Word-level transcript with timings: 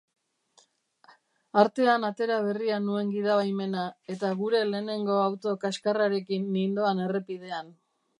Artean 1.63 2.07
atera 2.07 2.37
berria 2.47 2.79
nuen 2.85 3.11
gidabaimena, 3.17 3.83
eta 4.15 4.31
gure 4.39 4.61
lehenengo 4.71 5.19
auto 5.27 5.53
kaxkarrarekin 5.67 6.49
nindoan 6.57 7.03
errepidean. 7.09 7.71